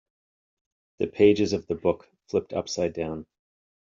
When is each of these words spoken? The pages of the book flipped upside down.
The 0.97 1.05
pages 1.05 1.53
of 1.53 1.67
the 1.67 1.75
book 1.75 2.09
flipped 2.27 2.53
upside 2.53 2.93
down. 2.93 3.27